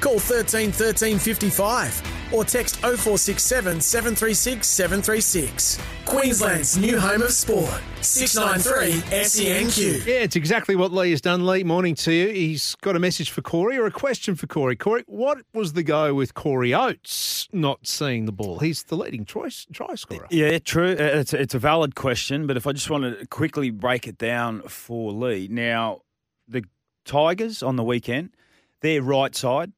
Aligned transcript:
Call 0.00 0.18
13 0.18 0.70
13 0.70 1.18
55 1.18 2.32
or 2.32 2.44
text 2.44 2.76
0467 2.76 3.80
736 3.80 4.66
736. 4.66 5.78
Queensland's 6.04 6.76
new 6.78 6.98
home 7.00 7.22
of 7.22 7.32
sport. 7.32 7.80
693 8.00 9.00
SENQ. 9.10 10.06
Yeah, 10.06 10.14
it's 10.20 10.36
exactly 10.36 10.76
what 10.76 10.92
Lee 10.92 11.10
has 11.10 11.20
done. 11.20 11.46
Lee, 11.46 11.64
morning 11.64 11.94
to 11.96 12.12
you. 12.12 12.28
He's 12.28 12.76
got 12.76 12.94
a 12.96 12.98
message 13.00 13.30
for 13.30 13.42
Corey 13.42 13.76
or 13.76 13.86
a 13.86 13.90
question 13.90 14.36
for 14.36 14.46
Corey. 14.46 14.76
Corey, 14.76 15.02
what 15.06 15.38
was 15.52 15.72
the 15.72 15.82
go 15.82 16.14
with 16.14 16.32
Corey 16.34 16.72
Oates 16.72 17.48
not 17.52 17.86
seeing 17.86 18.26
the 18.26 18.32
ball? 18.32 18.60
He's 18.60 18.84
the 18.84 18.96
leading 18.96 19.24
try, 19.24 19.48
try 19.72 19.94
scorer. 19.96 20.26
Yeah, 20.30 20.58
true. 20.60 20.92
Uh, 20.92 21.18
It's 21.18 21.32
a, 21.34 21.40
it's 21.40 21.54
a 21.54 21.58
valid 21.58 21.94
question, 21.96 22.46
but 22.46 22.56
if 22.56 22.66
I 22.66 22.72
just 22.72 22.88
want 22.88 23.18
to 23.18 23.26
quickly 23.26 23.70
break 23.70 24.06
it 24.06 24.16
down 24.16 24.62
for 24.62 25.12
Lee. 25.12 25.48
Now, 25.50 26.02
the 26.46 26.62
Tigers 27.04 27.62
on 27.62 27.76
the 27.76 27.84
weekend, 27.84 28.30
their 28.80 29.02
right 29.02 29.34
side 29.34 29.72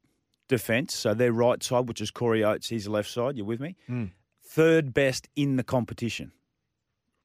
defence, 0.50 0.94
so 0.94 1.14
their 1.14 1.32
right 1.32 1.62
side, 1.62 1.88
which 1.88 2.02
is 2.02 2.10
Corey 2.10 2.44
Oates, 2.44 2.68
he's 2.68 2.84
the 2.84 2.90
left 2.90 3.08
side, 3.08 3.38
you 3.38 3.44
with 3.46 3.60
me? 3.60 3.76
Hmm. 3.86 4.06
Third 4.42 4.92
best 4.92 5.28
in 5.36 5.56
the 5.56 5.62
competition. 5.62 6.32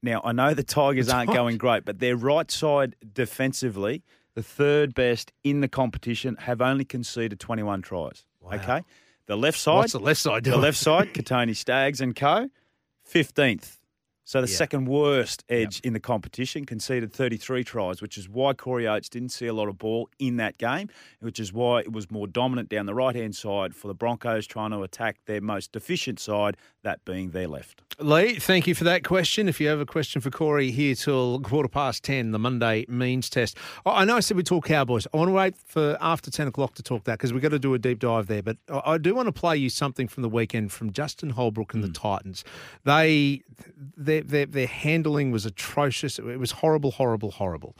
Now, 0.02 0.22
I 0.24 0.32
know 0.32 0.54
the 0.54 0.62
Tigers 0.62 1.08
aren't 1.12 1.32
going 1.32 1.58
great, 1.58 1.84
but 1.84 1.98
their 1.98 2.16
right 2.16 2.50
side 2.50 2.96
defensively, 3.12 4.04
the 4.34 4.42
third 4.42 4.94
best 4.94 5.32
in 5.44 5.60
the 5.60 5.68
competition, 5.68 6.36
have 6.36 6.62
only 6.62 6.84
conceded 6.84 7.38
21 7.40 7.82
tries. 7.82 8.24
Okay? 8.50 8.82
The 9.26 9.36
left 9.36 9.58
side. 9.58 9.76
What's 9.76 9.92
the 9.92 9.98
left 9.98 10.20
side 10.20 10.44
The 10.44 10.56
left 10.56 10.78
side, 10.78 11.08
Kotoni 11.14 11.56
Staggs 11.56 12.00
and 12.00 12.14
co. 12.14 12.48
15th. 13.12 13.75
So 14.26 14.40
the 14.40 14.48
Yeah. 14.48 14.56
second 14.56 14.86
worst 14.86 15.44
edge 15.48 15.80
in 15.84 15.92
the 15.92 16.00
competition 16.00 16.64
conceded 16.64 17.12
33 17.12 17.62
tries, 17.62 18.02
which 18.02 18.18
is 18.18 18.28
why 18.28 18.54
Corey 18.54 18.84
Oates 18.84 19.08
didn't 19.08 19.28
see 19.28 19.46
a 19.46 19.52
lot 19.52 19.68
of 19.68 19.78
ball 19.78 20.10
in 20.18 20.36
that 20.38 20.58
game, 20.58 20.88
which 21.20 21.38
is 21.38 21.52
why 21.52 21.78
it 21.78 21.92
was 21.92 22.10
more 22.10 22.26
dominant 22.26 22.68
down 22.68 22.86
the 22.86 22.94
right 22.94 23.14
hand 23.14 23.36
side 23.36 23.72
for 23.72 23.86
the 23.86 23.94
Broncos 23.94 24.44
trying 24.44 24.72
to 24.72 24.82
attack 24.82 25.18
their 25.26 25.40
most 25.40 25.70
deficient 25.70 26.18
side, 26.18 26.56
that 26.82 27.04
being 27.04 27.30
their 27.30 27.46
left. 27.46 27.82
Lee, 28.00 28.34
thank 28.34 28.66
you 28.66 28.74
for 28.74 28.82
that 28.82 29.04
question. 29.04 29.48
If 29.48 29.60
you 29.60 29.68
have 29.68 29.80
a 29.80 29.86
question 29.86 30.20
for 30.20 30.30
Corey 30.30 30.72
here 30.72 30.96
till 30.96 31.40
quarter 31.40 31.68
past 31.68 32.02
10, 32.02 32.32
the 32.32 32.38
Monday 32.38 32.84
means 32.88 33.30
test. 33.30 33.56
I 33.86 34.04
know 34.04 34.16
I 34.16 34.20
said 34.20 34.36
we 34.36 34.42
talk 34.42 34.66
Cowboys. 34.66 35.06
I 35.14 35.16
want 35.16 35.28
to 35.28 35.34
wait 35.34 35.56
for 35.56 35.96
after 36.00 36.32
10 36.32 36.48
o'clock 36.48 36.74
to 36.74 36.82
talk 36.82 37.04
that 37.04 37.14
because 37.14 37.32
we've 37.32 37.42
got 37.42 37.50
to 37.50 37.58
do 37.60 37.74
a 37.74 37.78
deep 37.78 38.00
dive 38.00 38.26
there. 38.26 38.42
But 38.42 38.56
I 38.68 38.98
do 38.98 39.14
want 39.14 39.26
to 39.26 39.32
play 39.32 39.56
you 39.56 39.70
something 39.70 40.08
from 40.08 40.24
the 40.24 40.28
weekend 40.28 40.72
from 40.72 40.92
Justin 40.92 41.30
Holbrook 41.30 41.74
and 41.74 41.82
the 41.82 41.88
hmm. 41.88 41.92
Titans. 41.92 42.44
They, 42.84 43.42
They, 43.96 44.15
their, 44.22 44.46
their, 44.46 44.46
their 44.46 44.66
handling 44.66 45.30
was 45.30 45.46
atrocious. 45.46 46.18
It 46.18 46.38
was 46.38 46.52
horrible, 46.52 46.92
horrible, 46.92 47.30
horrible. 47.30 47.76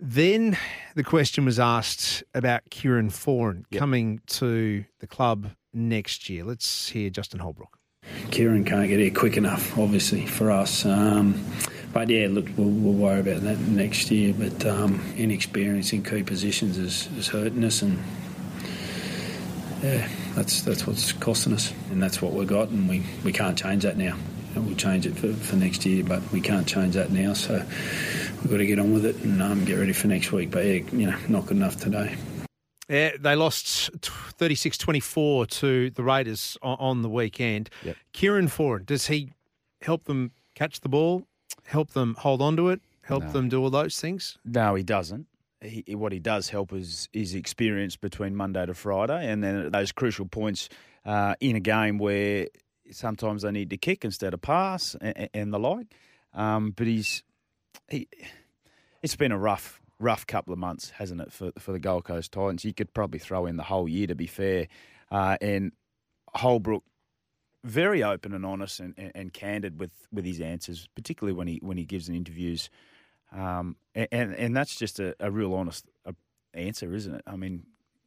Then 0.00 0.58
the 0.96 1.04
question 1.04 1.44
was 1.44 1.60
asked 1.60 2.24
about 2.34 2.62
Kieran 2.70 3.10
Foran 3.10 3.64
coming 3.72 4.20
to 4.28 4.84
the 4.98 5.06
club 5.06 5.50
next 5.72 6.28
year. 6.28 6.44
Let's 6.44 6.88
hear 6.88 7.08
Justin 7.08 7.40
Holbrook. 7.40 7.78
Kieran 8.32 8.64
can't 8.64 8.88
get 8.88 8.98
here 8.98 9.12
quick 9.12 9.36
enough, 9.36 9.78
obviously, 9.78 10.26
for 10.26 10.50
us. 10.50 10.84
Um, 10.84 11.44
but 11.92 12.08
yeah, 12.08 12.26
look, 12.28 12.46
we'll, 12.56 12.68
we'll 12.68 12.94
worry 12.94 13.20
about 13.20 13.42
that 13.42 13.60
next 13.60 14.10
year. 14.10 14.34
But 14.36 14.66
um, 14.66 15.00
inexperience 15.16 15.92
in 15.92 16.02
key 16.02 16.24
positions 16.24 16.78
is, 16.78 17.08
is 17.16 17.28
hurting 17.28 17.62
us, 17.62 17.82
and 17.82 17.98
yeah, 19.84 20.08
that's 20.34 20.62
that's 20.62 20.84
what's 20.84 21.12
costing 21.12 21.52
us, 21.52 21.72
and 21.92 22.02
that's 22.02 22.20
what 22.20 22.32
we've 22.32 22.48
got, 22.48 22.70
and 22.70 22.88
we, 22.88 23.04
we 23.22 23.32
can't 23.32 23.56
change 23.56 23.84
that 23.84 23.96
now. 23.96 24.16
And 24.54 24.66
we'll 24.66 24.76
change 24.76 25.06
it 25.06 25.16
for, 25.16 25.32
for 25.32 25.56
next 25.56 25.86
year, 25.86 26.04
but 26.04 26.20
we 26.32 26.40
can't 26.40 26.66
change 26.66 26.94
that 26.94 27.10
now. 27.10 27.32
So 27.32 27.54
we've 28.42 28.50
got 28.50 28.58
to 28.58 28.66
get 28.66 28.78
on 28.78 28.92
with 28.92 29.06
it 29.06 29.16
and 29.16 29.40
um, 29.42 29.64
get 29.64 29.74
ready 29.78 29.92
for 29.92 30.08
next 30.08 30.30
week. 30.32 30.50
But 30.50 30.64
yeah, 30.66 30.72
you 30.92 31.06
know, 31.10 31.16
not 31.28 31.46
good 31.46 31.56
enough 31.56 31.76
today. 31.78 32.14
Yeah, 32.88 33.12
they 33.18 33.34
lost 33.34 33.90
36 34.02 34.76
24 34.76 35.46
to 35.46 35.90
the 35.90 36.02
Raiders 36.02 36.58
on, 36.62 36.76
on 36.78 37.02
the 37.02 37.08
weekend. 37.08 37.70
Yep. 37.84 37.96
Kieran 38.12 38.48
Foran, 38.48 38.84
does 38.84 39.06
he 39.06 39.32
help 39.80 40.04
them 40.04 40.32
catch 40.54 40.80
the 40.80 40.88
ball, 40.90 41.24
help 41.64 41.92
them 41.92 42.14
hold 42.18 42.42
on 42.42 42.56
to 42.56 42.68
it, 42.68 42.82
help 43.02 43.24
No. 43.24 43.32
them 43.32 43.48
do 43.48 43.62
all 43.62 43.70
those 43.70 43.98
things? 43.98 44.36
No, 44.44 44.74
he 44.74 44.82
doesn't. 44.82 45.26
He, 45.62 45.94
what 45.94 46.12
he 46.12 46.18
does 46.18 46.50
help 46.50 46.72
is 46.72 47.08
his 47.12 47.34
experience 47.34 47.96
between 47.96 48.34
Monday 48.34 48.66
to 48.66 48.74
Friday, 48.74 49.30
and 49.30 49.42
then 49.42 49.70
those 49.70 49.92
crucial 49.92 50.26
points 50.26 50.68
uh, 51.06 51.36
in 51.40 51.56
a 51.56 51.60
game 51.60 51.96
where 51.98 52.48
sometimes 52.92 53.42
they 53.42 53.50
need 53.50 53.70
to 53.70 53.76
kick 53.76 54.04
instead 54.04 54.34
of 54.34 54.40
pass 54.40 54.96
and, 55.00 55.28
and 55.34 55.52
the 55.52 55.58
like. 55.58 55.86
Um, 56.34 56.70
but 56.70 56.86
he's 56.86 57.22
he. 57.88 58.08
It's 59.02 59.16
been 59.16 59.32
a 59.32 59.38
rough, 59.38 59.80
rough 59.98 60.26
couple 60.26 60.52
of 60.52 60.58
months, 60.58 60.90
hasn't 60.90 61.20
it, 61.20 61.32
for 61.32 61.52
for 61.58 61.72
the 61.72 61.78
Gold 61.78 62.04
Coast 62.04 62.32
Titans? 62.32 62.64
You 62.64 62.72
could 62.72 62.94
probably 62.94 63.18
throw 63.18 63.46
in 63.46 63.56
the 63.56 63.64
whole 63.64 63.88
year, 63.88 64.06
to 64.06 64.14
be 64.14 64.26
fair. 64.26 64.68
Uh, 65.10 65.36
and 65.40 65.72
Holbrook, 66.34 66.84
very 67.64 68.02
open 68.02 68.32
and 68.32 68.46
honest 68.46 68.80
and, 68.80 68.94
and, 68.96 69.12
and 69.14 69.32
candid 69.32 69.78
with, 69.78 69.90
with 70.12 70.24
his 70.24 70.40
answers, 70.40 70.88
particularly 70.94 71.36
when 71.36 71.48
he 71.48 71.60
when 71.62 71.76
he 71.76 71.84
gives 71.84 72.08
in 72.08 72.14
interviews. 72.14 72.70
Um, 73.32 73.76
and, 73.94 74.34
and 74.34 74.56
that's 74.56 74.76
just 74.76 75.00
a, 75.00 75.14
a 75.18 75.30
real 75.30 75.54
honest 75.54 75.86
uh, 76.06 76.12
answer, 76.54 76.94
isn't 76.94 77.14
it? 77.14 77.22
I 77.26 77.36
mean, 77.36 77.64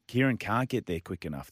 Kieran 0.08 0.38
can't 0.38 0.70
get 0.70 0.86
there 0.86 1.00
quick 1.00 1.26
enough. 1.26 1.52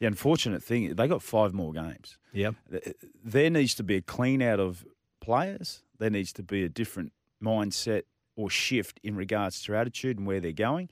The, 0.00 0.06
unfortunate 0.06 0.62
thing, 0.62 0.94
they 0.94 1.08
got 1.08 1.22
five 1.22 1.52
more 1.54 1.72
games. 1.72 2.18
Yep. 2.32 2.54
Th- 2.70 2.94
There 3.24 3.50
needs 3.50 3.74
to 3.76 3.82
be 3.82 3.96
a 3.96 4.00
clean 4.02 4.42
out 4.42 4.60
of 4.60 4.84
players. 5.20 5.82
There 5.98 6.10
needs 6.10 6.32
to 6.34 6.42
be 6.42 6.64
a 6.64 6.68
different 6.68 7.12
mindset 7.42 8.02
or 8.36 8.50
shift 8.50 8.98
in 9.02 9.14
regards 9.16 9.62
to 9.62 9.76
attitude 9.76 10.18
and 10.18 10.26
where 10.26 10.40
they're 10.40 10.52
going. 10.52 10.88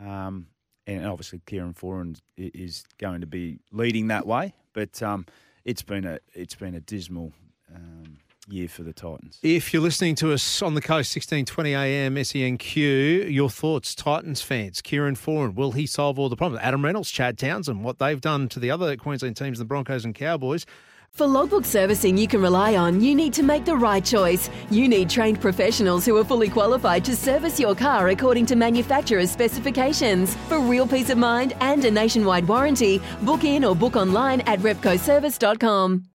Um, 0.00 0.46
and 0.86 1.06
obviously, 1.06 1.40
Kieran 1.46 1.74
Foran 1.74 2.20
is 2.36 2.84
going 2.98 3.20
to 3.20 3.26
be 3.26 3.60
leading 3.70 4.08
that 4.08 4.26
way. 4.26 4.54
But 4.72 5.02
um, 5.02 5.26
it's 5.64 5.82
been 5.82 6.04
a 6.04 6.18
it's 6.34 6.54
been 6.54 6.74
a 6.74 6.80
dismal 6.80 7.32
um, 7.74 8.01
year 8.48 8.68
for 8.68 8.82
the 8.82 8.92
Titans. 8.92 9.38
If 9.42 9.72
you're 9.72 9.82
listening 9.82 10.14
to 10.16 10.32
us 10.32 10.62
on 10.62 10.74
the 10.74 10.80
coast, 10.80 11.14
1620 11.14 11.74
AM, 11.74 12.14
SENQ, 12.16 13.32
your 13.32 13.50
thoughts, 13.50 13.94
Titans 13.94 14.42
fans, 14.42 14.80
Kieran 14.80 15.14
Foran, 15.14 15.54
will 15.54 15.72
he 15.72 15.86
solve 15.86 16.18
all 16.18 16.28
the 16.28 16.36
problems? 16.36 16.62
Adam 16.62 16.84
Reynolds, 16.84 17.10
Chad 17.10 17.38
Townsend, 17.38 17.84
what 17.84 17.98
they've 17.98 18.20
done 18.20 18.48
to 18.48 18.60
the 18.60 18.70
other 18.70 18.96
Queensland 18.96 19.36
teams, 19.36 19.58
the 19.58 19.64
Broncos 19.64 20.04
and 20.04 20.14
Cowboys. 20.14 20.66
For 21.12 21.26
logbook 21.26 21.66
servicing 21.66 22.16
you 22.16 22.26
can 22.26 22.40
rely 22.40 22.74
on, 22.74 23.02
you 23.02 23.14
need 23.14 23.34
to 23.34 23.42
make 23.42 23.66
the 23.66 23.76
right 23.76 24.02
choice. 24.02 24.48
You 24.70 24.88
need 24.88 25.10
trained 25.10 25.42
professionals 25.42 26.06
who 26.06 26.16
are 26.16 26.24
fully 26.24 26.48
qualified 26.48 27.04
to 27.04 27.14
service 27.14 27.60
your 27.60 27.74
car 27.74 28.08
according 28.08 28.46
to 28.46 28.56
manufacturer's 28.56 29.30
specifications. 29.30 30.34
For 30.48 30.58
real 30.58 30.86
peace 30.86 31.10
of 31.10 31.18
mind 31.18 31.52
and 31.60 31.84
a 31.84 31.90
nationwide 31.90 32.48
warranty, 32.48 33.02
book 33.20 33.44
in 33.44 33.62
or 33.62 33.76
book 33.76 33.94
online 33.94 34.40
at 34.42 34.60
repcoservice.com. 34.60 36.04